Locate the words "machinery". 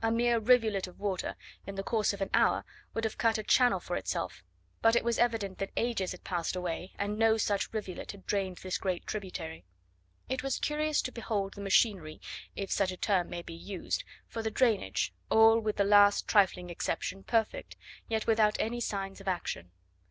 11.60-12.18